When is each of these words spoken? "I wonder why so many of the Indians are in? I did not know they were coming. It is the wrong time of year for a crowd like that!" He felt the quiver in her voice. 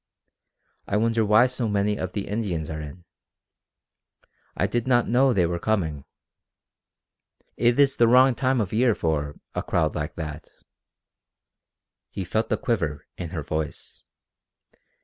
"I 0.87 0.97
wonder 0.97 1.23
why 1.23 1.45
so 1.45 1.67
many 1.69 1.95
of 1.95 2.13
the 2.13 2.27
Indians 2.27 2.71
are 2.71 2.81
in? 2.81 3.05
I 4.57 4.65
did 4.65 4.87
not 4.87 5.07
know 5.07 5.31
they 5.31 5.45
were 5.45 5.59
coming. 5.59 6.05
It 7.55 7.79
is 7.79 7.97
the 7.97 8.07
wrong 8.07 8.33
time 8.33 8.59
of 8.59 8.73
year 8.73 8.95
for 8.95 9.35
a 9.53 9.61
crowd 9.61 9.93
like 9.93 10.15
that!" 10.15 10.49
He 12.09 12.25
felt 12.25 12.49
the 12.49 12.57
quiver 12.57 13.05
in 13.15 13.29
her 13.29 13.43
voice. 13.43 14.01